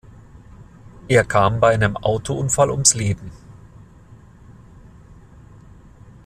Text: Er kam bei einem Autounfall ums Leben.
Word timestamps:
Er 1.09 1.23
kam 1.23 1.59
bei 1.59 1.75
einem 1.75 1.95
Autounfall 1.95 2.71
ums 2.71 2.95
Leben. 2.95 3.31